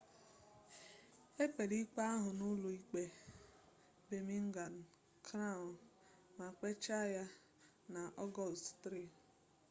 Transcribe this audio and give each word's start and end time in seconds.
e 1.41 1.43
kpere 1.53 1.75
ikpe 1.83 2.01
ahụ 2.13 2.29
n'ụlọ 2.37 2.67
ikpe 2.79 3.01
birmingham 4.07 4.75
crown 5.27 5.69
ma 6.37 6.47
kpechaa 6.57 7.07
ya 7.15 7.23
na 7.93 8.01
ọgọst 8.23 8.65
3 8.83 9.05